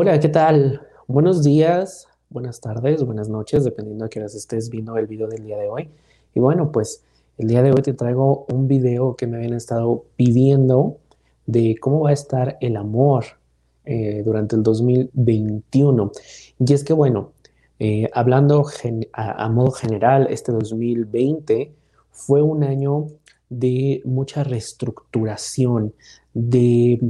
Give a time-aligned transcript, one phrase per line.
[0.00, 0.80] Hola, ¿qué tal?
[1.08, 5.42] Buenos días, buenas tardes, buenas noches, dependiendo de qué horas estés viendo el video del
[5.42, 5.90] día de hoy.
[6.36, 7.02] Y bueno, pues
[7.36, 10.98] el día de hoy te traigo un video que me habían estado pidiendo
[11.46, 13.24] de cómo va a estar el amor
[13.86, 16.12] eh, durante el 2021.
[16.60, 17.32] Y es que bueno,
[17.80, 18.66] eh, hablando
[19.12, 21.72] a modo general, este 2020
[22.12, 23.08] fue un año
[23.48, 25.92] de mucha reestructuración,
[26.34, 27.00] de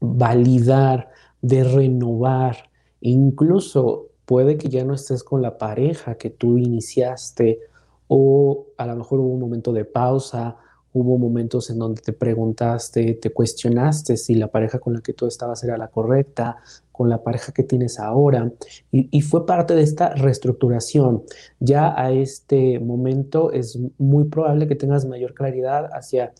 [0.00, 1.10] validar,
[1.42, 2.70] de renovar.
[3.00, 7.60] Incluso puede que ya no estés con la pareja que tú iniciaste
[8.08, 10.56] o a lo mejor hubo un momento de pausa,
[10.92, 15.26] hubo momentos en donde te preguntaste, te cuestionaste si la pareja con la que tú
[15.26, 16.56] estabas era la correcta,
[16.90, 18.52] con la pareja que tienes ahora,
[18.90, 21.22] y, fue parte de esta reestructuración.
[21.60, 26.32] Ya a este momento es muy probable que tengas mayor claridad hacia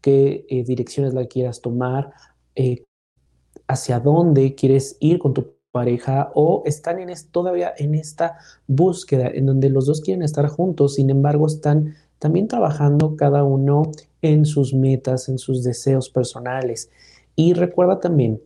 [0.00, 2.12] qué eh, direcciones la quieras tomar,
[2.56, 2.84] eh,
[3.68, 9.46] hacia dónde quieres ir con tu pareja o están en todavía en esta búsqueda en
[9.46, 14.74] donde los dos quieren estar juntos, sin embargo están también trabajando cada uno en sus
[14.74, 16.90] metas, en sus deseos personales.
[17.36, 18.40] Y recuerda también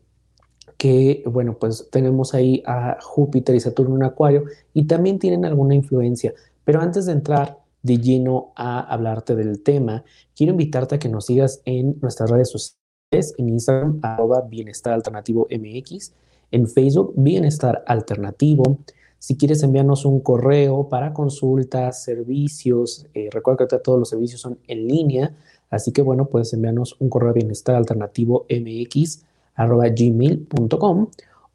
[0.77, 5.75] que, bueno, pues tenemos ahí a Júpiter y Saturno en Acuario y también tienen alguna
[5.75, 6.35] influencia.
[6.65, 10.05] Pero antes de entrar de lleno a hablarte del tema,
[10.37, 12.82] quiero invitarte a que nos sigas en nuestras redes sociales
[13.13, 16.13] en Instagram, arroba bienestar alternativo MX,
[16.51, 18.79] en Facebook, bienestar alternativo.
[19.19, 24.59] Si quieres enviarnos un correo para consultas, servicios, eh, recuerda que todos los servicios son
[24.67, 25.35] en línea,
[25.71, 29.25] así que bueno, puedes enviarnos un correo a bienestar alternativo MX,
[29.55, 31.09] arroba gmail.com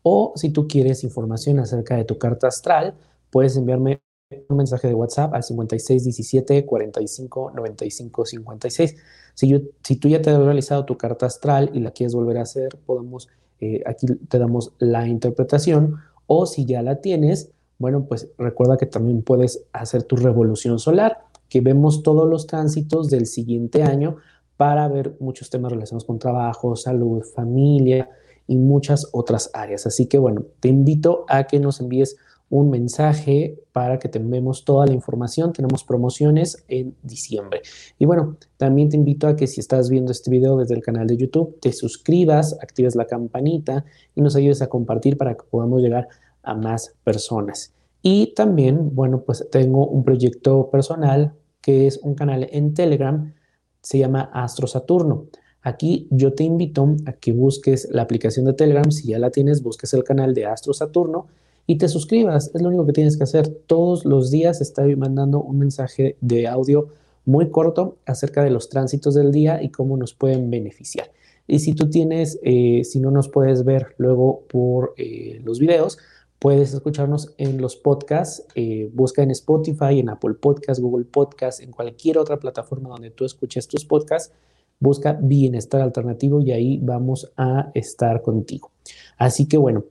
[0.04, 2.94] o si tú quieres información acerca de tu carta astral,
[3.32, 8.96] puedes enviarme un mensaje de WhatsApp al 5617 45 95 56.
[9.34, 12.42] Si, si tú ya te has realizado tu carta astral y la quieres volver a
[12.42, 13.30] hacer, podemos,
[13.60, 15.98] eh, aquí te damos la interpretación.
[16.26, 21.20] O si ya la tienes, bueno, pues recuerda que también puedes hacer tu revolución solar,
[21.48, 24.18] que vemos todos los tránsitos del siguiente año
[24.58, 28.10] para ver muchos temas relacionados con trabajo, salud, familia
[28.48, 29.86] y muchas otras áreas.
[29.86, 32.18] Así que bueno, te invito a que nos envíes
[32.50, 35.54] un mensaje para que tengamos toda la información.
[35.54, 37.62] Tenemos promociones en diciembre.
[38.00, 41.08] Y bueno, también te invito a que si estás viendo este video desde el canal
[41.08, 43.86] de YouTube, te suscribas, actives la campanita
[44.16, 46.08] y nos ayudes a compartir para que podamos llegar
[46.44, 47.74] a más personas.
[48.02, 53.34] Y también, bueno, pues tengo un proyecto personal que es un canal en Telegram,
[53.82, 55.26] se llama Astro Saturno.
[55.62, 59.62] Aquí yo te invito a que busques la aplicación de Telegram, si ya la tienes,
[59.62, 61.28] busques el canal de Astro Saturno
[61.68, 62.50] y te suscribas.
[62.56, 63.50] Es lo único que tienes que hacer.
[63.68, 66.88] Todos los días estoy mandando un mensaje de audio
[67.26, 71.12] muy corto acerca de los tránsitos del día y cómo nos pueden beneficiar.
[71.46, 75.98] Y si tú tienes, eh, si no nos puedes ver luego por eh, los videos,
[76.40, 78.46] puedes escucharnos en los podcasts.
[78.56, 83.26] Eh, busca en Spotify, en Apple Podcasts, Google Podcasts, en cualquier otra plataforma donde tú
[83.26, 84.34] escuches tus podcasts.
[84.80, 88.72] Busca Bienestar Alternativo y ahí vamos a estar contigo.
[89.18, 89.86] Así que bueno,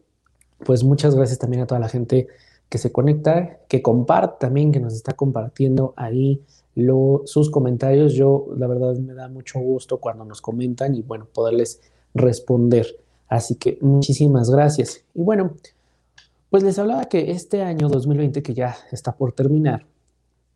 [0.64, 2.28] pues muchas gracias también a toda la gente
[2.68, 6.42] que se conecta, que comparte también, que nos está compartiendo ahí
[7.24, 8.14] sus comentarios.
[8.14, 11.80] Yo, la verdad, me da mucho gusto cuando nos comentan y bueno, poderles
[12.14, 12.86] responder.
[13.28, 15.02] Así que muchísimas gracias.
[15.14, 15.54] Y bueno,
[16.50, 19.86] pues les hablaba que este año 2020 que ya está por terminar,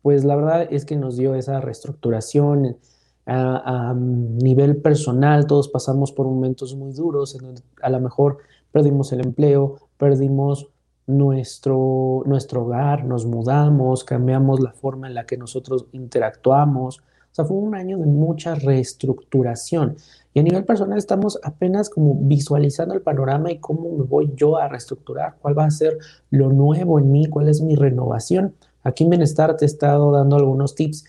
[0.01, 2.77] pues la verdad es que nos dio esa reestructuración
[3.25, 5.47] a, nivel personal.
[5.47, 7.37] Todos pasamos por momentos muy duros
[7.81, 8.39] a lo mejor
[8.71, 10.69] perdimos el empleo, perdimos
[11.07, 16.99] nuestro, nuestro hogar, nos mudamos, cambiamos la forma en la que nosotros interactuamos.
[16.99, 19.95] O sea, fue un año de mucha reestructuración.
[20.33, 24.57] Y a nivel personal estamos apenas como visualizando el panorama y cómo me voy yo
[24.57, 25.97] a reestructurar, cuál va a ser
[26.29, 28.55] lo nuevo en mí, cuál es mi renovación.
[28.83, 31.05] Aquí en Bienestar te he estado dando algunos tips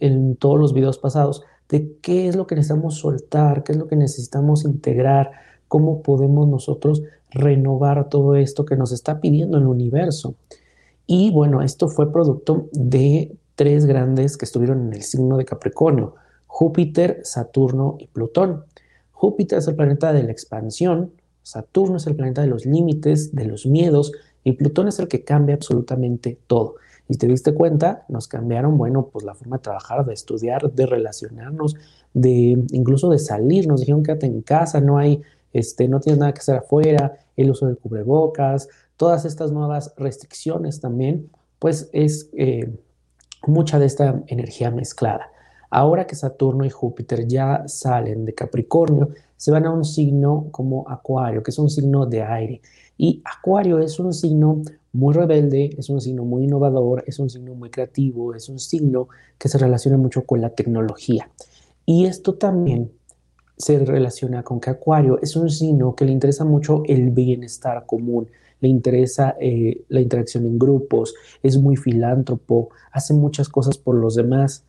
[0.00, 3.86] en todos los videos pasados de qué es lo que necesitamos soltar, qué es lo
[3.86, 5.32] que necesitamos integrar,
[5.68, 10.34] cómo podemos nosotros renovar todo esto que nos está pidiendo el universo.
[11.06, 16.14] Y bueno, esto fue producto de tres grandes que estuvieron en el signo de Capricornio,
[16.46, 18.64] Júpiter, Saturno y Plutón.
[19.12, 21.12] Júpiter es el planeta de la expansión,
[21.42, 24.12] Saturno es el planeta de los límites, de los miedos,
[24.44, 26.76] y Plutón es el que cambia absolutamente todo.
[27.08, 30.86] Y te diste cuenta, nos cambiaron, bueno, pues la forma de trabajar, de estudiar, de
[30.86, 31.74] relacionarnos,
[32.12, 33.66] de incluso de salir.
[33.66, 35.22] Nos dijeron quédate en casa, no hay
[35.52, 40.80] este, no tienes nada que hacer afuera, el uso del cubrebocas, todas estas nuevas restricciones
[40.80, 42.70] también, pues es eh,
[43.46, 45.30] mucha de esta energía mezclada.
[45.70, 50.88] Ahora que Saturno y Júpiter ya salen de Capricornio, se van a un signo como
[50.88, 52.60] Acuario, que es un signo de aire.
[52.96, 54.62] Y Acuario es un signo
[54.92, 59.08] muy rebelde, es un signo muy innovador, es un signo muy creativo, es un signo
[59.38, 61.30] que se relaciona mucho con la tecnología.
[61.84, 62.90] Y esto también
[63.58, 68.30] se relaciona con que Acuario es un signo que le interesa mucho el bienestar común,
[68.60, 74.14] le interesa eh, la interacción en grupos, es muy filántropo, hace muchas cosas por los
[74.14, 74.64] demás,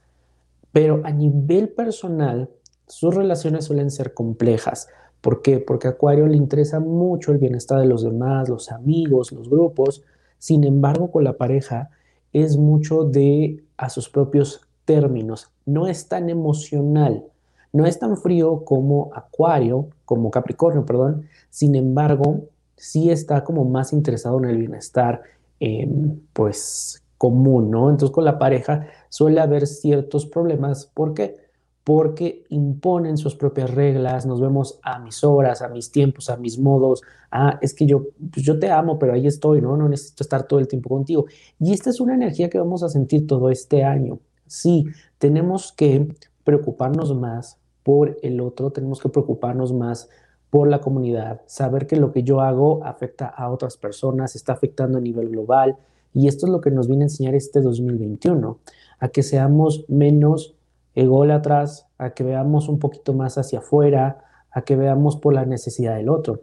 [0.72, 2.50] pero a nivel personal
[2.88, 4.88] sus relaciones suelen ser complejas.
[5.22, 5.60] ¿Por qué?
[5.60, 10.02] Porque a Acuario le interesa mucho el bienestar de los demás, los amigos, los grupos.
[10.40, 11.90] Sin embargo, con la pareja
[12.34, 15.52] es mucho de a sus propios términos.
[15.66, 17.26] No es tan emocional,
[17.72, 21.28] no es tan frío como Acuario, como Capricornio, perdón.
[21.50, 22.46] Sin embargo,
[22.76, 25.22] sí está como más interesado en el bienestar,
[25.60, 27.90] em, pues común, ¿no?
[27.90, 30.86] Entonces con la pareja suele haber ciertos problemas.
[30.88, 31.38] ¿Por qué?
[31.84, 36.58] Porque imponen sus propias reglas, nos vemos a mis horas, a mis tiempos, a mis
[36.58, 37.02] modos.
[37.30, 39.76] Ah, es que yo, pues yo te amo, pero ahí estoy, ¿no?
[39.76, 41.26] No necesito estar todo el tiempo contigo.
[41.60, 44.20] Y esta es una energía que vamos a sentir todo este año.
[44.48, 44.86] Sí,
[45.18, 46.08] tenemos que
[46.44, 50.10] preocuparnos más por el otro, tenemos que preocuparnos más
[50.50, 54.98] por la comunidad, saber que lo que yo hago afecta a otras personas, está afectando
[54.98, 55.78] a nivel global.
[56.14, 58.58] Y esto es lo que nos viene a enseñar este 2021,
[59.00, 60.56] a que seamos menos
[60.96, 65.96] ególatras, a que veamos un poquito más hacia afuera, a que veamos por la necesidad
[65.96, 66.42] del otro.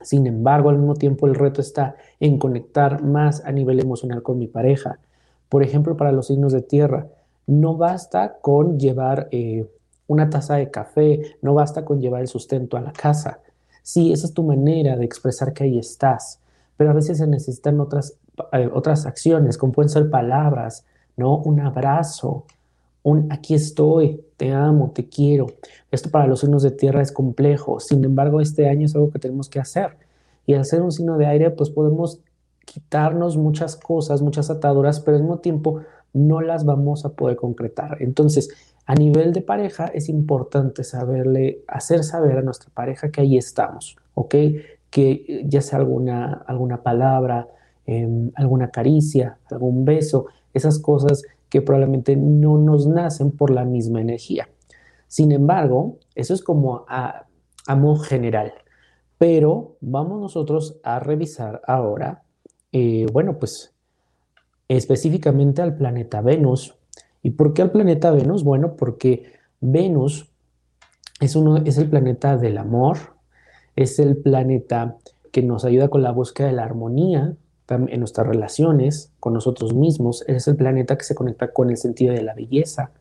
[0.00, 4.38] Sin embargo, al mismo tiempo el reto está en conectar más a nivel emocional con
[4.38, 4.98] mi pareja.
[5.48, 7.06] Por ejemplo, para los signos de tierra,
[7.46, 9.66] no basta con llevar eh,
[10.08, 13.40] una taza de café, no basta con llevar el sustento a la casa.
[13.82, 16.40] Sí, esa es tu manera de expresar que ahí estás,
[16.76, 18.14] pero a veces se necesitan otras,
[18.52, 20.84] eh, otras acciones, como pueden ser palabras,
[21.16, 21.36] ¿no?
[21.38, 22.44] Un abrazo,
[23.02, 25.46] un aquí estoy, te amo, te quiero.
[25.90, 29.18] Esto para los signos de tierra es complejo, sin embargo, este año es algo que
[29.18, 29.96] tenemos que hacer.
[30.46, 32.20] Y al ser un signo de aire, pues podemos
[32.64, 35.80] quitarnos muchas cosas, muchas ataduras, pero al mismo tiempo
[36.12, 37.98] no las vamos a poder concretar.
[38.00, 38.50] Entonces,
[38.88, 43.98] a nivel de pareja es importante saberle, hacer saber a nuestra pareja que ahí estamos,
[44.14, 44.34] ¿ok?
[44.88, 47.48] Que ya sea alguna, alguna palabra,
[47.84, 54.00] em, alguna caricia, algún beso, esas cosas que probablemente no nos nacen por la misma
[54.00, 54.48] energía.
[55.06, 57.26] Sin embargo, eso es como a,
[57.66, 58.54] a modo general.
[59.18, 62.22] Pero vamos nosotros a revisar ahora,
[62.72, 63.74] eh, bueno, pues
[64.66, 66.77] específicamente al planeta Venus,
[67.22, 68.44] ¿Y por qué al planeta Venus?
[68.44, 70.28] Bueno, porque Venus
[71.20, 72.98] es, uno, es el planeta del amor,
[73.76, 74.96] es el planeta
[75.32, 77.34] que nos ayuda con la búsqueda de la armonía
[77.70, 82.14] en nuestras relaciones con nosotros mismos, es el planeta que se conecta con el sentido
[82.14, 82.92] de la belleza,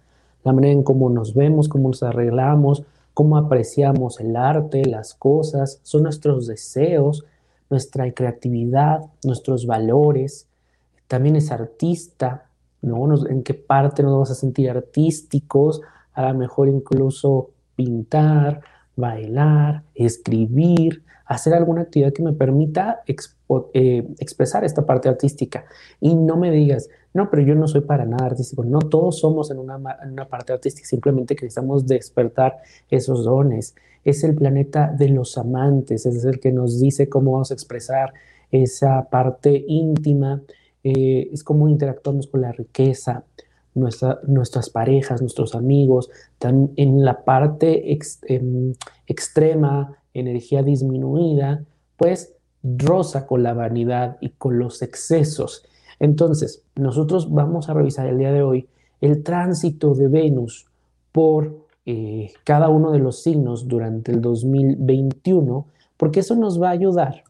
[0.43, 2.83] la manera en cómo nos vemos, cómo nos arreglamos,
[3.13, 7.25] cómo apreciamos el arte, las cosas, son nuestros deseos,
[7.69, 10.47] nuestra creatividad, nuestros valores.
[11.07, 12.46] También es artista,
[12.87, 13.27] ¿no?
[13.27, 15.81] en qué parte nos vamos a sentir artísticos,
[16.13, 18.61] a lo mejor incluso pintar,
[18.95, 23.03] bailar, escribir, hacer alguna actividad que me permita
[23.73, 25.65] eh, expresar esta parte artística.
[25.99, 28.63] Y no me digas, no, pero yo no soy para nada artístico.
[28.63, 32.57] No, todos somos en una, en una parte artística, simplemente necesitamos despertar
[32.89, 33.75] esos dones.
[34.03, 38.13] Es el planeta de los amantes, es el que nos dice cómo vamos a expresar
[38.51, 40.41] esa parte íntima
[40.89, 43.25] eh, es cómo interactuamos con la riqueza,
[43.73, 47.91] nuestras parejas, nuestros amigos, en la parte
[48.27, 48.73] em,
[49.05, 51.65] extrema, energía disminuida,
[51.97, 55.65] pues rosa con la vanidad y con los excesos.
[55.99, 58.69] Entonces, nosotros vamos a revisar el día de hoy
[59.01, 60.67] el tránsito de Venus
[61.11, 65.67] por eh, cada uno de los signos durante el 2021,
[65.97, 67.25] porque eso nos va a ayudar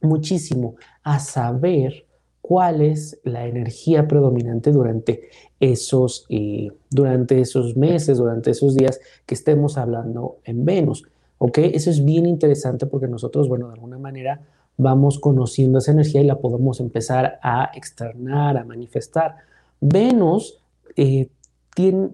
[0.00, 2.07] muchísimo a saber
[2.48, 5.28] cuál es la energía predominante durante
[5.60, 11.04] esos, eh, durante esos meses, durante esos días que estemos hablando en Venus.
[11.36, 11.58] ¿Ok?
[11.58, 14.40] Eso es bien interesante porque nosotros, bueno, de alguna manera
[14.78, 19.36] vamos conociendo esa energía y la podemos empezar a externar, a manifestar.
[19.82, 20.58] Venus
[20.96, 21.28] eh,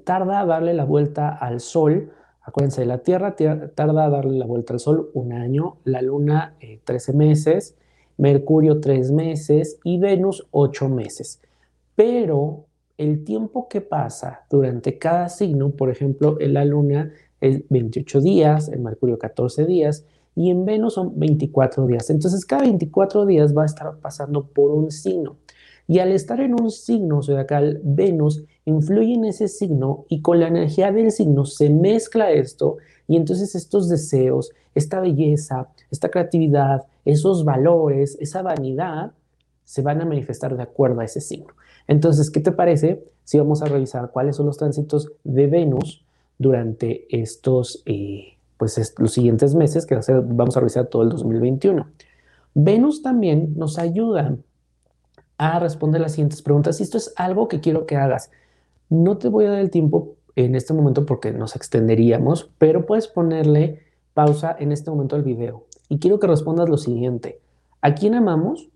[0.02, 2.10] tarda a darle la vuelta al Sol.
[2.42, 7.12] Acuérdense, la Tierra tarda a darle la vuelta al Sol un año, la Luna 13
[7.12, 7.76] eh, meses,
[8.16, 11.40] Mercurio tres meses y Venus ocho meses.
[11.94, 12.66] Pero
[12.96, 18.68] el tiempo que pasa durante cada signo, por ejemplo, en la Luna es 28 días,
[18.68, 20.04] en Mercurio 14 días
[20.36, 22.10] y en Venus son 24 días.
[22.10, 25.36] Entonces cada 24 días va a estar pasando por un signo.
[25.86, 30.48] Y al estar en un signo zodiacal, Venus influye en ese signo y con la
[30.48, 37.44] energía del signo se mezcla esto y entonces estos deseos, esta belleza, esta creatividad, esos
[37.44, 39.12] valores, esa vanidad,
[39.64, 41.54] se van a manifestar de acuerdo a ese signo.
[41.86, 46.04] Entonces, ¿qué te parece si vamos a revisar cuáles son los tránsitos de Venus
[46.38, 51.86] durante estos, eh, pues los siguientes meses, que vamos a revisar todo el 2021?
[52.54, 54.36] Venus también nos ayuda
[55.38, 56.80] a responder las siguientes preguntas.
[56.80, 58.30] Y esto es algo que quiero que hagas.
[58.88, 63.08] No te voy a dar el tiempo en este momento porque nos extenderíamos, pero puedes
[63.08, 63.82] ponerle
[64.14, 65.66] pausa en este momento al video.
[65.88, 67.40] Y quiero que respondas lo siguiente.
[67.80, 68.70] ¿A quién amamos?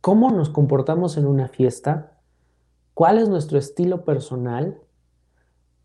[0.00, 2.18] ¿Cómo nos comportamos en una fiesta?
[2.94, 4.78] ¿Cuál es nuestro estilo personal?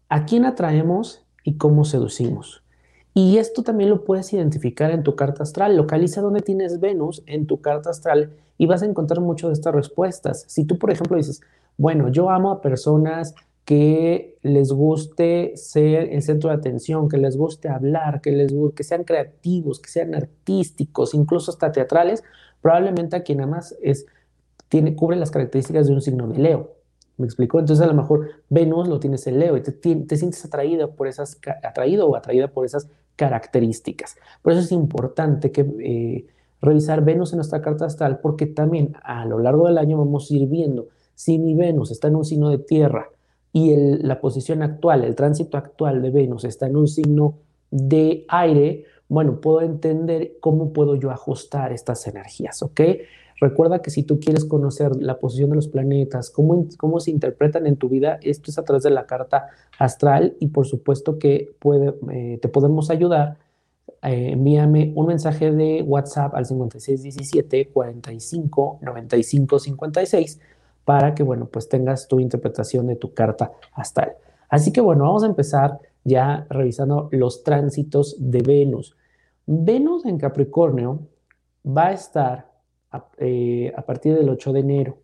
[0.09, 2.63] ¿A quién atraemos y cómo seducimos?
[3.13, 5.77] Y esto también lo puedes identificar en tu carta astral.
[5.77, 9.73] Localiza dónde tienes Venus en tu carta astral y vas a encontrar mucho de estas
[9.73, 10.43] respuestas.
[10.47, 11.41] Si tú, por ejemplo, dices,
[11.77, 13.33] bueno, yo amo a personas
[13.65, 18.83] que les guste ser el centro de atención, que les guste hablar, que, les, que
[18.83, 22.23] sean creativos, que sean artísticos, incluso hasta teatrales,
[22.61, 24.05] probablemente a quien amas es,
[24.69, 26.75] tiene, cubre las características de un signo de Leo.
[27.17, 27.59] ¿Me explico?
[27.59, 31.07] Entonces a lo mejor Venus lo tienes en Leo y te, te sientes atraído, por
[31.07, 34.15] esas, atraído o atraída por esas características.
[34.43, 36.27] Por eso es importante que eh,
[36.61, 40.35] revisar Venus en nuestra carta astral porque también a lo largo del año vamos a
[40.35, 43.09] ir viendo si mi Venus está en un signo de tierra
[43.55, 47.37] y la posición actual, el tránsito actual de Venus está en un signo
[47.71, 52.81] de aire, bueno, puedo entender cómo puedo yo ajustar estas energías, ¿ok?
[53.39, 57.65] Recuerda que si tú quieres conocer la posición de los planetas, cómo, cómo se interpretan
[57.65, 59.47] en tu vida, esto es a través de la carta
[59.79, 63.37] astral y por supuesto que puede, eh, te podemos ayudar.
[64.03, 70.39] Eh, envíame un mensaje de WhatsApp al 5617 45 95 56
[70.85, 74.13] para que, bueno, pues tengas tu interpretación de tu carta astral.
[74.49, 78.95] Así que, bueno, vamos a empezar ya revisando los tránsitos de Venus.
[79.47, 80.99] Venus en Capricornio
[81.65, 82.55] va a estar
[83.17, 84.97] eh, a, partir del 8 de enero.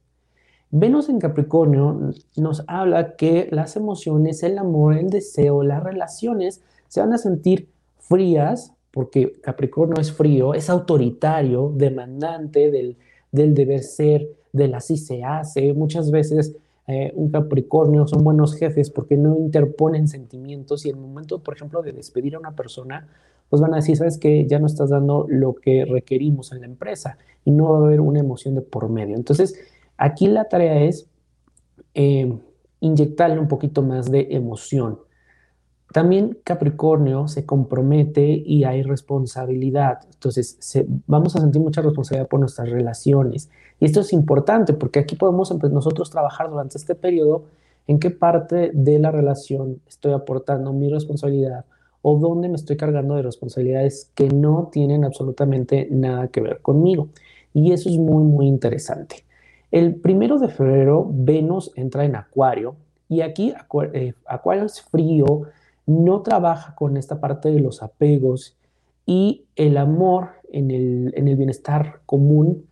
[0.69, 7.01] Venus en Capricornio nos habla que las emociones, el amor, el deseo, las relaciones se
[7.01, 7.69] van a sentir
[7.99, 12.97] frías, porque Capricornio es frío, es autoritario, demandante del,
[13.31, 15.73] deber ser, del así se hace.
[15.73, 16.55] Muchas veces
[16.87, 21.55] eh, un Capricornio son buenos jefes porque no interponen sentimientos y en el momento, por
[21.55, 23.07] ejemplo, de despedir a una persona,
[23.49, 26.65] pues van a decir, sabes que ya no estás dando lo que requerimos en la
[26.65, 29.15] empresa y no va a haber una emoción de por medio.
[29.15, 29.55] Entonces,
[29.97, 31.07] aquí la tarea es
[31.93, 32.33] eh,
[32.79, 34.99] inyectarle un poquito más de emoción.
[35.91, 39.99] También Capricornio se compromete y hay responsabilidad.
[40.13, 40.57] Entonces,
[41.05, 43.49] vamos a sentir mucha responsabilidad por nuestras relaciones.
[43.79, 47.45] Y esto es importante porque aquí podemos nosotros trabajar durante este periodo
[47.87, 51.65] en qué parte de la relación estoy aportando mi responsabilidad
[52.01, 57.09] o dónde me estoy cargando de responsabilidades que no tienen absolutamente nada que ver conmigo.
[57.53, 59.23] Y eso es muy, muy interesante.
[59.71, 62.75] El primero de febrero, Venus entra en Acuario
[63.07, 63.53] y aquí
[63.93, 65.43] eh, Acuario es frío,
[65.91, 68.57] no trabaja con esta parte de los apegos
[69.05, 72.65] y el amor en el, en el bienestar común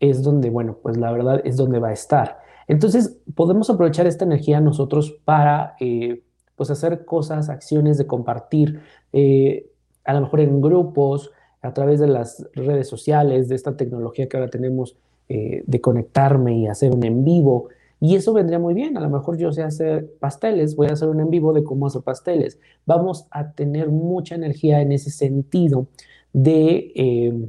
[0.00, 2.38] es donde, bueno, pues la verdad es donde va a estar.
[2.66, 6.22] Entonces, podemos aprovechar esta energía nosotros para eh,
[6.56, 8.80] pues hacer cosas, acciones de compartir,
[9.12, 9.66] eh,
[10.04, 14.36] a lo mejor en grupos, a través de las redes sociales, de esta tecnología que
[14.36, 14.96] ahora tenemos
[15.28, 17.68] eh, de conectarme y hacer un en vivo.
[18.04, 18.96] Y eso vendría muy bien.
[18.96, 21.86] A lo mejor yo sé hacer pasteles, voy a hacer un en vivo de cómo
[21.86, 22.58] hacer pasteles.
[22.84, 25.86] Vamos a tener mucha energía en ese sentido
[26.32, 27.48] de, eh,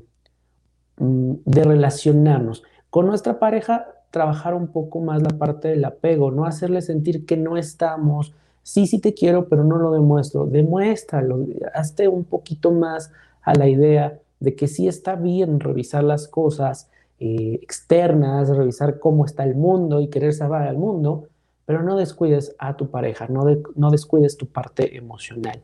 [0.98, 2.62] mm, de relacionarnos.
[2.91, 7.36] Con nuestra pareja, trabajar un poco más la parte del apego, no hacerle sentir que
[7.36, 10.45] no estamos, sí, sí te quiero, pero no lo demuestro.
[10.45, 16.27] Demuéstralo, hazte un poquito más a la idea de que sí está bien revisar las
[16.27, 16.91] cosas
[17.25, 21.30] eh, externas, revisar cómo está el mundo y querer salvar al mundo,
[21.65, 25.62] pero no descuides a tu pareja, no, no descuides tu parte emocional.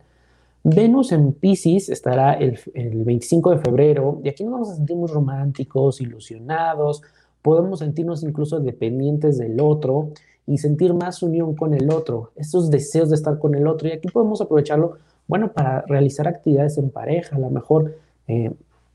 [0.63, 4.95] Venus en Pisces estará el, el, 25 de febrero y aquí nos vamos a sentir
[4.95, 7.01] muy románticos, ilusionados,
[7.41, 10.11] podemos sentirnos incluso dependientes del otro
[10.47, 13.91] y sentir más unión con el otro, esos deseos de estar con el otro y
[13.91, 14.97] aquí podemos aprovecharlo
[15.27, 17.95] bueno, para realizar actividades en pareja, a lo mejor
[18.29, 18.51] eh,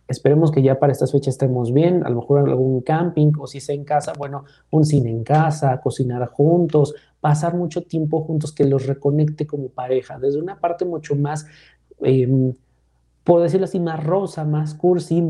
[0.09, 3.61] esperemos que ya para estas fechas estemos bien, a lo mejor algún camping o si
[3.61, 8.65] sea en casa, bueno, un cine en casa, cocinar juntos, pasar mucho tiempo juntos que
[8.65, 11.47] los reconecte como pareja, desde una parte mucho más,
[12.03, 12.53] eh,
[13.25, 15.23] por decirlo así, más rosa, más cursi,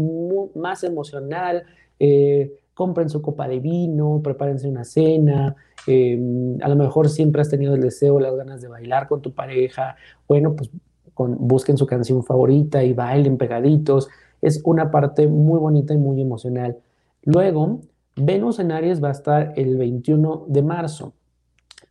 [0.55, 1.65] más emocional.
[2.01, 5.55] Eh, compren su copa de vino, prepárense una cena,
[5.87, 9.33] em, a lo mejor siempre has tenido el deseo, las ganas de bailar con tu
[9.33, 10.71] pareja, bueno, pues
[11.17, 14.09] busquen su canción favorita y bailen pegaditos.
[14.43, 16.79] Es una parte muy bonita y muy emocional.
[17.23, 17.81] Luego,
[18.17, 21.13] Venus en Aries va a estar el 21 de marzo.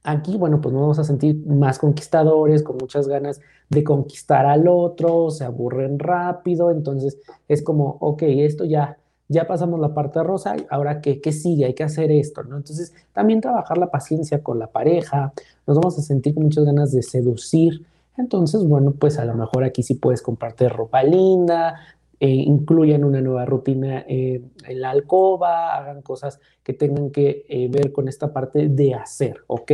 [0.04, 4.68] Aquí, bueno, pues nos vamos a sentir más conquistadores, con muchas ganas de conquistar al
[4.68, 8.98] otro, se aburren rápido, entonces es como, ok, esto ya,
[9.30, 12.58] ya pasamos la parte rosa, ahora qué, qué sigue, hay que hacer esto, ¿no?
[12.58, 15.34] Entonces, también trabajar la paciencia con la pareja,
[15.66, 17.86] nos vamos a sentir muchas ganas de seducir,
[18.18, 21.80] entonces, bueno, pues a lo mejor aquí sí puedes comprarte ropa linda,
[22.20, 27.67] eh, incluyan una nueva rutina eh, en la alcoba, hagan cosas que tengan que eh,
[27.70, 29.72] ver con esta parte de hacer, ¿ok?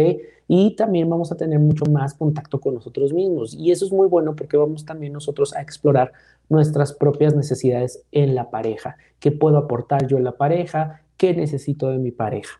[0.47, 3.53] Y también vamos a tener mucho más contacto con nosotros mismos.
[3.53, 6.11] Y eso es muy bueno porque vamos también nosotros a explorar
[6.49, 8.97] nuestras propias necesidades en la pareja.
[9.19, 11.03] ¿Qué puedo aportar yo en la pareja?
[11.17, 12.59] ¿Qué necesito de mi pareja?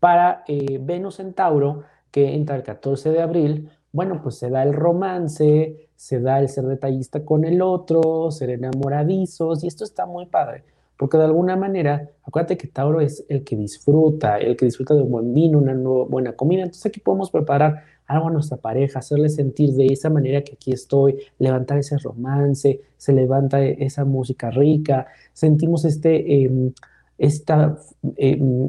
[0.00, 0.44] Para
[0.80, 5.88] Venus en Tauro, que entra el 14 de abril, bueno, pues se da el romance,
[5.96, 10.64] se da el ser detallista con el otro, ser enamoradizos, y esto está muy padre,
[10.96, 15.02] porque de alguna manera, acuérdate que Tauro es el que disfruta, el que disfruta de
[15.02, 19.28] un buen vino, una buena comida, entonces aquí podemos preparar algo a nuestra pareja, hacerle
[19.28, 25.06] sentir de esa manera que aquí estoy, levantar ese romance, se levanta esa música rica,
[25.32, 26.72] sentimos este, em,
[27.18, 27.78] esta,
[28.16, 28.68] em,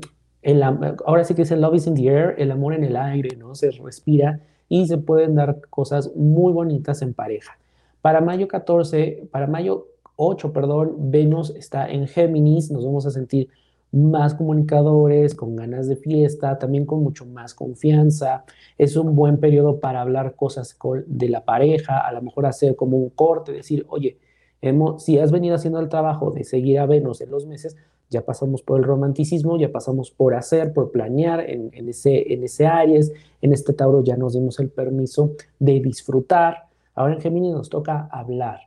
[1.06, 3.36] ahora sí que es el love is in the air, el amor en el aire,
[3.36, 3.56] ¿no?
[3.56, 4.40] Se respira
[4.72, 7.58] y se pueden dar cosas muy bonitas en pareja.
[8.02, 13.50] Para mayo 14, para mayo 8, perdón, Venus está en Géminis, nos vamos a sentir
[13.92, 18.46] más comunicadores, con ganas de fiesta, también con mucho más confianza.
[18.78, 22.96] Es un buen periodo para hablar cosas de la pareja, a lo mejor hacer como
[22.96, 24.20] un corte, decir, oye,
[24.62, 27.76] hemos, si has venido haciendo el trabajo de seguir a Venus en los meses,
[28.12, 32.68] ya pasamos por el romanticismo, ya pasamos por hacer, por planear en, ese, en ese
[32.68, 33.12] Aries,
[33.42, 36.66] en este Tauro ya nos dimos el permiso de disfrutar.
[36.94, 38.60] Ahora en Géminis nos toca hablar.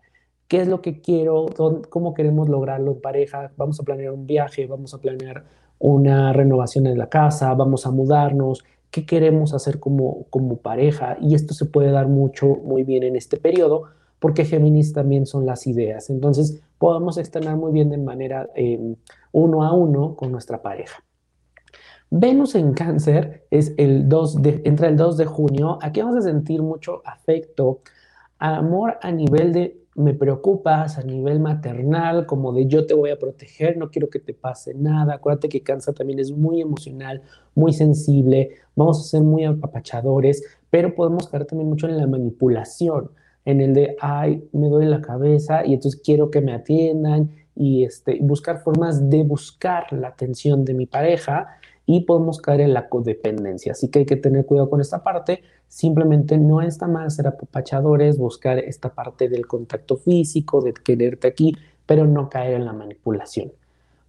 [0.49, 1.47] ¿Qué es lo que quiero?
[1.91, 3.53] ¿Cómo queremos lograrlo en pareja?
[3.59, 5.45] Vamos a planear un viaje, vamos a planear
[5.79, 11.19] una renovación en la casa, vamos a mudarnos, qué queremos hacer como, como pareja.
[11.21, 13.85] Y esto se puede dar mucho, muy bien en este periodo,
[14.21, 16.09] porque Géminis también son las ideas.
[16.09, 18.97] Entonces, podemos externar muy bien de manera em,
[19.33, 21.03] uno a uno con nuestra pareja.
[22.11, 25.79] Venus en cáncer es el 2 de, entre el 2 de junio.
[25.83, 27.81] Aquí vamos a sentir mucho afecto,
[28.39, 33.19] amor a nivel de me preocupas, a nivel maternal, como de yo te voy a
[33.19, 35.15] proteger, no quiero que te pase nada.
[35.15, 37.23] Acuérdate que cáncer también es muy emocional,
[37.55, 43.11] muy sensible, vamos a ser muy apapachadores, pero podemos caer también mucho en la manipulación
[43.45, 47.85] en el de, ay, me duele la cabeza y entonces quiero que me atiendan y
[47.85, 52.89] este, buscar formas de buscar la atención de mi pareja y podemos caer en la
[52.89, 53.73] codependencia.
[53.73, 55.43] Así que hay que tener cuidado con esta parte.
[55.69, 61.55] Simplemente no está mal ser apapachadores, buscar esta parte del contacto físico, de quererte aquí,
[61.85, 63.53] pero no caer en la manipulación.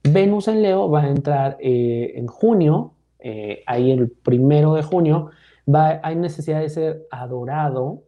[0.03, 5.31] Venus en Leo va a entrar eh, en junio, eh, ahí el primero de junio,
[5.67, 8.03] va, hay necesidad de ser adorado,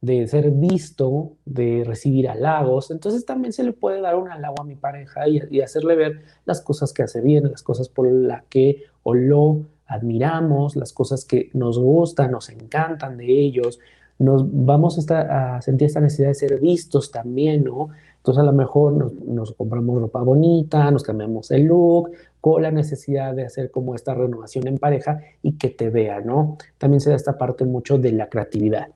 [0.00, 2.90] de ser visto, de recibir halagos.
[2.90, 6.60] Entonces también se le puede dar un halago a mi pareja y, hacerle ver las
[6.60, 11.50] cosas que hace bien, las cosas por las que o lo admiramos, las cosas que
[11.54, 13.78] nos gustan, nos encantan de ellos.
[14.18, 17.88] Nos vamos a, sentir esta necesidad de ser vistos también, ¿no?
[18.18, 22.70] Entonces a lo mejor nos, nos, compramos ropa bonita, nos cambiamos el look, con la
[22.70, 26.58] necesidad de hacer como esta renovación en pareja y que te vea, ¿no?
[26.78, 28.88] También se da esta parte mucho de la creatividad.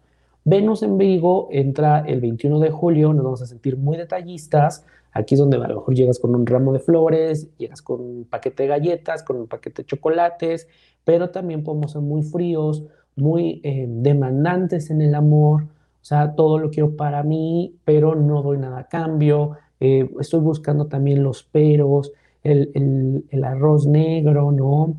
[0.51, 4.85] Venus en Virgo entra el 21 de julio, nos vamos a sentir muy detallistas.
[5.13, 8.25] Aquí es donde a lo mejor llegas con un ramo de flores, llegas con un
[8.25, 10.67] paquete de galletas, con un paquete de chocolates,
[11.05, 12.83] pero también podemos ser muy fríos,
[13.15, 15.63] muy eh, demandantes en el amor.
[15.63, 19.53] O sea, todo lo quiero para mí, pero no doy nada a cambio.
[19.79, 22.11] Eh, estoy buscando también los peros,
[22.43, 24.97] el, el arroz negro, ¿no?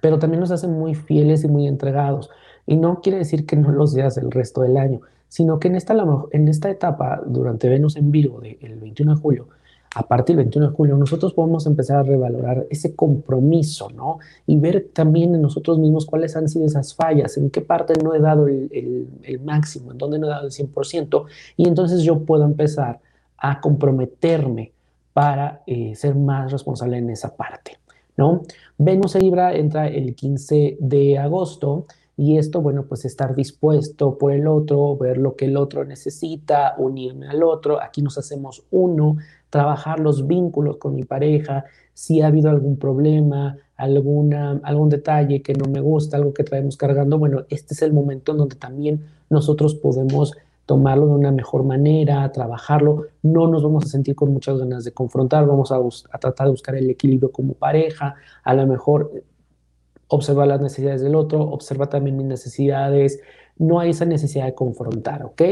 [0.00, 2.30] Pero también nos hacen muy fieles y muy entregados.
[2.70, 5.74] Y no quiere decir que no los seas el resto del año, sino que en
[5.74, 5.96] esta,
[6.30, 9.48] en esta etapa, durante Venus en Virgo, del 21 de julio,
[9.92, 14.20] a partir del 21 de julio, nosotros podemos empezar a revalorar ese compromiso, ¿no?
[14.46, 18.14] Y ver también en nosotros mismos cuáles han sido esas fallas, en qué parte no
[18.14, 21.24] he dado el, el, máximo, en dónde no he dado el 100%,
[21.56, 23.00] y entonces yo puedo empezar
[23.36, 24.70] a comprometerme
[25.12, 27.78] para eh, ser más responsable en esa parte,
[28.16, 28.42] ¿no?
[28.78, 31.86] Venus en Libra entra el 15 de agosto
[32.20, 36.74] y esto, bueno, pues estar dispuesto por el otro, ver lo que el otro necesita,
[36.76, 37.82] unirme al otro.
[37.82, 39.16] Aquí nos hacemos uno,
[39.48, 45.54] trabajar los vínculos con mi pareja, si ha habido algún problema, alguna, algún detalle que
[45.54, 49.02] no me gusta, algo que traemos cargando, bueno, este es el momento en donde también
[49.30, 50.34] nosotros podemos
[50.66, 54.92] tomarlo de una mejor manera, trabajarlo, no nos vamos a sentir con muchas ganas de
[54.92, 55.76] confrontar, vamos a,
[56.12, 59.10] a tratar de buscar el equilibrio como pareja, a lo mejor
[60.10, 63.20] observar las necesidades del otro, observa también mis necesidades,
[63.56, 65.42] no hay esa necesidad de confrontar, ¿ok?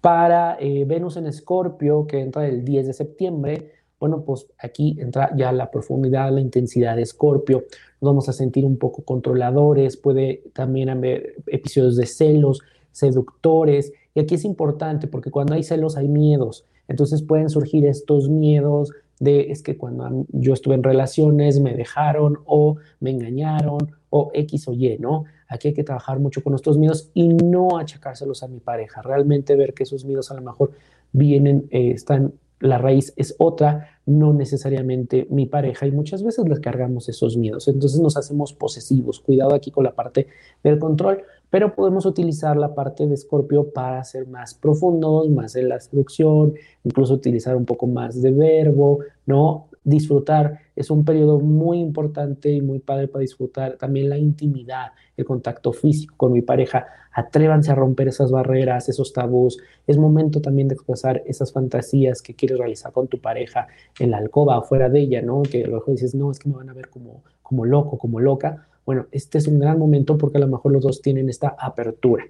[0.00, 5.34] Para eh, Venus en Escorpio, que entra el 10 de septiembre, bueno, pues aquí entra
[5.36, 7.64] ya la profundidad, la intensidad de Escorpio,
[8.00, 14.20] nos vamos a sentir un poco controladores, puede también haber episodios de celos, seductores, y
[14.20, 19.52] aquí es importante porque cuando hay celos hay miedos, entonces pueden surgir estos miedos, de
[19.52, 24.72] es que cuando yo estuve en relaciones me dejaron o me engañaron o X o
[24.72, 25.24] Y, ¿no?
[25.48, 29.56] Aquí hay que trabajar mucho con nuestros miedos y no achacárselos a mi pareja, realmente
[29.56, 30.72] ver que esos miedos a lo mejor
[31.12, 36.60] vienen, eh, están, la raíz es otra, no necesariamente mi pareja y muchas veces les
[36.60, 40.28] cargamos esos miedos, entonces nos hacemos posesivos, cuidado aquí con la parte
[40.62, 41.22] del control,
[41.54, 46.54] pero podemos utilizar la parte de Escorpio para ser más profundos, más en la seducción,
[46.82, 49.68] incluso utilizar un poco más de verbo, ¿no?
[49.84, 55.24] Disfrutar es un periodo muy importante y muy padre para disfrutar también la intimidad, el
[55.24, 56.88] contacto físico con mi pareja.
[57.12, 59.58] Atrévanse a romper esas barreras, esos tabús.
[59.86, 63.68] Es momento también de expresar esas fantasías que quieres realizar con tu pareja
[64.00, 65.42] en la alcoba o fuera de ella, ¿no?
[65.42, 68.66] Que mejor dices, no, es que me van a ver como, como loco, como loca
[68.86, 72.24] bueno, este es un gran momento porque a lo mejor los dos tienen esta apertura.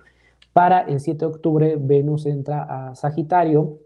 [0.52, 3.78] Para el 7 de octubre, Venus entra a Sagitario.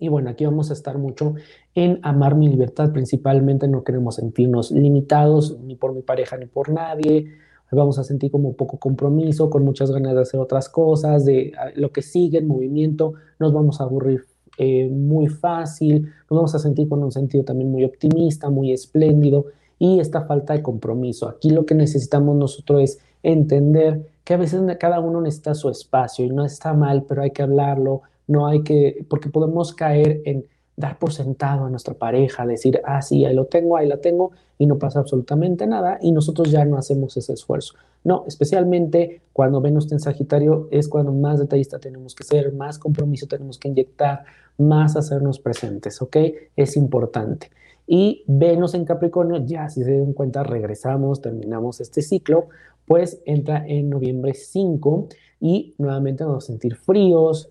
[0.00, 1.34] Y bueno, aquí vamos a estar mucho
[1.74, 2.92] en amar mi libertad.
[2.92, 7.26] Principalmente no queremos sentirnos limitados ni por mi pareja ni por nadie.
[7.70, 11.92] Vamos a sentir como poco compromiso, con muchas ganas de hacer otras cosas, de lo
[11.92, 13.12] que sigue, el movimiento.
[13.38, 14.24] Nos vamos a aburrir
[14.56, 19.46] eh, muy fácil, nos vamos a sentir con un sentido también muy optimista, muy espléndido
[19.78, 21.28] y esta falta de compromiso.
[21.28, 26.24] Aquí lo que necesitamos nosotros es entender que a veces cada uno necesita su espacio
[26.24, 30.44] y no está mal, pero hay que hablarlo, no hay que, porque podemos caer en
[30.76, 34.30] dar por sentado a nuestra pareja, decir, ah, sí, ahí lo tengo, ahí la tengo,
[34.58, 37.74] y no pasa absolutamente nada, y nosotros ya no hacemos ese esfuerzo.
[38.04, 43.26] No, especialmente cuando Venus en Sagitario es cuando más detallista tenemos que ser, más compromiso
[43.26, 44.24] tenemos que inyectar,
[44.56, 46.16] más hacernos presentes, ¿ok?
[46.56, 47.50] Es importante.
[47.90, 52.48] Y Venus en Capricornio, ya si se dan cuenta, regresamos, terminamos este ciclo,
[52.86, 55.08] pues entra en noviembre 5
[55.40, 57.50] y nuevamente vamos a sentir fríos,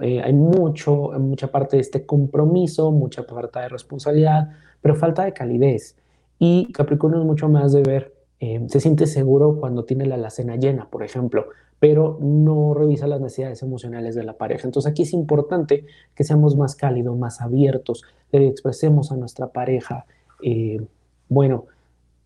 [0.00, 4.48] eh, hay mucho, mucha parte de este compromiso, mucha falta de responsabilidad,
[4.80, 5.96] pero falta de calidez.
[6.38, 10.56] Y Capricornio es mucho más de ver, eh, se siente seguro cuando tiene la alacena
[10.56, 11.48] llena, por ejemplo,
[11.80, 14.66] pero no revisa las necesidades emocionales de la pareja.
[14.66, 20.06] Entonces aquí es importante que seamos más cálidos, más abiertos, le expresemos a nuestra pareja,
[20.42, 20.80] eh,
[21.28, 21.66] bueno,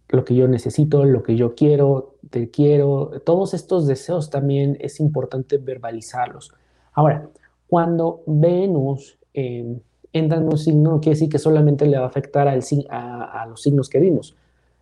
[0.08, 5.00] lo que yo necesito, lo que yo quiero, te quiero, todos estos deseos también es
[5.00, 6.52] importante verbalizarlos.
[6.92, 7.28] Ahora,
[7.66, 9.78] cuando Venus eh,
[10.12, 13.62] entra en un signo, no quiere decir que solamente le va a afectar a los
[13.62, 14.36] signos que vimos.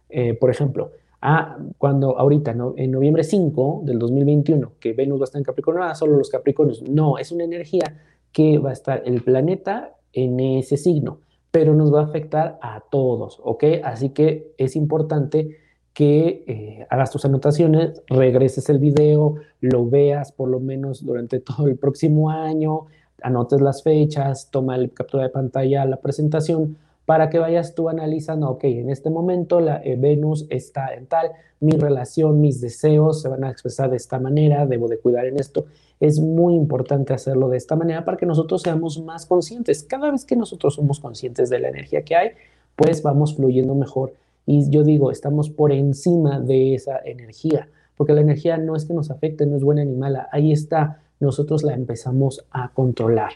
[0.08, 2.74] Eh, por ejemplo, a cuando ahorita, ¿no?
[2.76, 6.30] en noviembre 5 del 2021, que Venus va a estar en Capricornio, ah, solo los
[6.30, 6.82] Capricornios.
[6.82, 7.98] No, es una energía
[8.32, 12.80] que va a estar el planeta en ese signo, pero nos va a afectar a
[12.90, 13.64] todos, ¿ok?
[13.84, 15.58] Así que es importante
[15.92, 21.66] que eh, hagas tus anotaciones, regreses el video, lo veas por lo menos durante todo
[21.66, 22.86] el próximo año,
[23.22, 26.78] anotes las fechas, toma el captura de pantalla, la presentación,
[27.10, 31.32] para que vayas tú analizando, ok, en este momento la eh, Venus está en tal,
[31.58, 35.36] mi relación, mis deseos se van a expresar de esta manera, debo de cuidar en
[35.40, 35.64] esto.
[35.98, 39.82] Es muy importante hacerlo de esta manera para que nosotros seamos más conscientes.
[39.82, 42.30] Cada vez que nosotros somos conscientes de la energía que hay,
[42.76, 44.14] pues vamos fluyendo mejor.
[44.46, 48.94] Y yo digo, estamos por encima de esa energía, porque la energía no es que
[48.94, 53.32] nos afecte, no es buena ni mala, ahí está, nosotros la empezamos a controlar.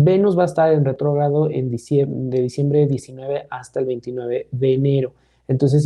[0.00, 4.74] Venus va a estar en retrógrado en diciembre, de diciembre 19 hasta el 29 de
[4.74, 5.12] enero.
[5.48, 5.84] Entonces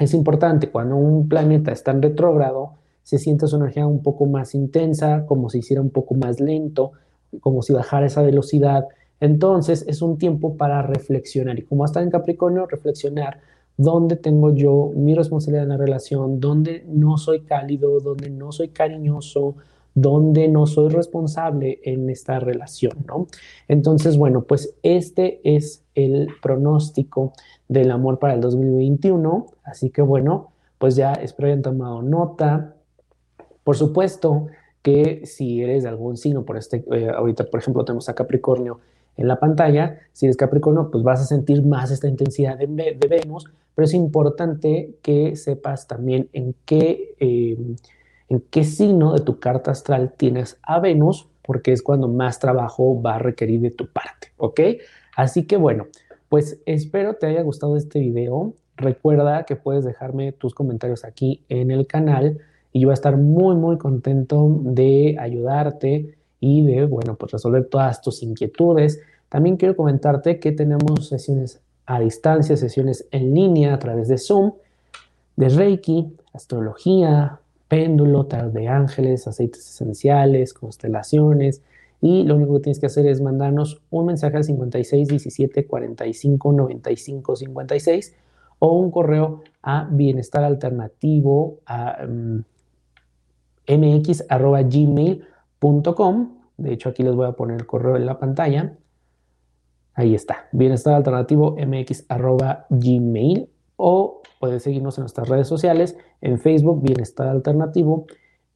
[0.00, 4.54] es importante cuando un planeta está en retrógrado, se siente su energía un poco más
[4.54, 6.92] intensa, como si hiciera un poco más lento,
[7.40, 8.88] como si bajara esa velocidad.
[9.20, 13.40] Entonces es un tiempo para reflexionar y como está en Capricornio, reflexionar
[13.76, 18.68] dónde tengo yo mi responsabilidad en la relación, dónde no soy cálido, dónde no soy
[18.68, 19.56] cariñoso,
[19.94, 23.26] donde no soy responsable en esta relación, ¿no?
[23.68, 27.32] Entonces, bueno, pues este es el pronóstico
[27.68, 32.74] del amor para el 2021, así que bueno, pues ya espero hayan tomado nota.
[33.64, 34.46] Por supuesto
[34.82, 38.80] que si eres de algún signo, por este, eh, ahorita por ejemplo tenemos a Capricornio
[39.16, 39.98] en la pantalla.
[40.12, 43.94] Si eres Capricornio, pues vas a sentir más esta intensidad de, de Venus, pero es
[43.94, 47.76] importante que sepas también en qué, em,
[48.30, 53.02] en qué signo de tu carta astral tienes a Venus, porque es cuando más trabajo
[53.02, 54.60] va a requerir de tu parte, ¿ok?
[55.16, 55.88] Así que bueno,
[56.28, 58.54] pues espero te haya gustado este video.
[58.76, 62.38] Recuerda que puedes dejarme tus comentarios aquí en el canal
[62.72, 67.66] y yo voy a estar muy, muy contento de ayudarte y de, bueno, pues resolver
[67.66, 69.00] todas tus inquietudes.
[69.28, 74.52] También quiero comentarte que tenemos sesiones a distancia, sesiones en línea a través de Zoom,
[75.34, 77.39] de Reiki, astrología,
[77.70, 81.62] péndulo, tarot de ángeles, aceites esenciales, constelaciones.
[82.02, 86.52] Y lo único que tienes que hacer es mandarnos un mensaje al 56 17 45
[86.52, 88.16] 95 56
[88.58, 92.42] o un correo a bienestar alternativo a um,
[93.68, 95.28] mx.gmail.com.
[96.56, 98.76] De hecho, aquí les voy a poner el correo en la pantalla.
[99.94, 103.48] Ahí está, bienestar alternativo mx.gmail
[103.80, 108.06] o puedes seguirnos en nuestras redes sociales, en Facebook, Bienestar Alternativo,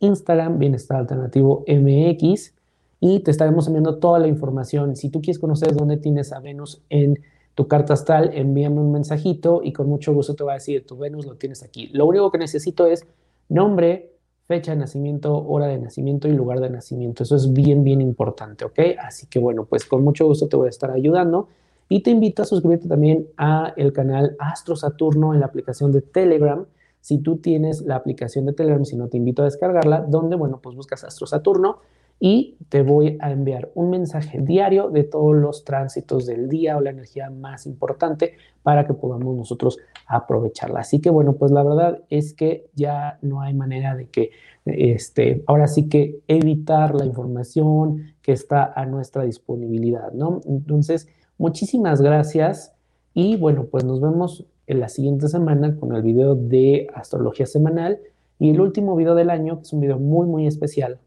[0.00, 2.54] Instagram, Bienestar Alternativo MX
[3.00, 4.96] y te estaremos enviando toda la información.
[4.96, 7.18] Si tú quieres conocer dónde tienes a Venus en
[7.54, 10.96] tu carta astral, envíame un mensajito y con mucho gusto te voy a decir, tu
[10.96, 11.88] Venus lo tienes aquí.
[11.92, 13.06] Lo único que necesito es
[13.48, 14.10] nombre,
[14.46, 17.22] fecha de nacimiento, hora de nacimiento y lugar de nacimiento.
[17.22, 18.78] Eso es bien, bien importante, ¿ok?
[18.98, 21.48] Así que bueno, pues con mucho gusto te voy a estar ayudando
[21.88, 26.02] y te invito a suscribirte también a el canal Astro Saturno en la aplicación de
[26.02, 26.66] Telegram.
[27.00, 30.60] Si tú tienes la aplicación de Telegram, si no te invito a descargarla, donde, bueno,
[30.62, 31.78] pues buscas Astro Saturno
[32.20, 36.80] y te voy a enviar un mensaje diario de todos los tránsitos del día o
[36.80, 40.80] la energía más importante para que podamos nosotros aprovecharla.
[40.80, 44.30] Así que bueno, pues la verdad es que ya no hay manera de que,
[44.64, 50.40] este, ahora sí que evitar la información que está a nuestra disponibilidad, ¿no?
[50.46, 52.72] Entonces, muchísimas gracias
[53.12, 57.98] y bueno, pues nos vemos en la siguiente semana con el video de astrología semanal
[58.38, 60.98] y el último video del año, que es un video muy, muy especial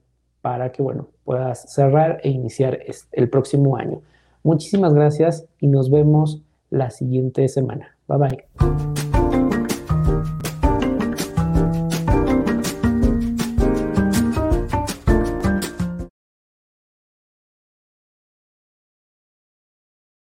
[0.42, 2.80] para que, bueno, puedas cerrar e iniciar
[3.12, 4.02] el próximo año.
[4.44, 7.98] Muchísimas gracias y nos vemos la siguiente semana.
[8.08, 9.07] Bye bye.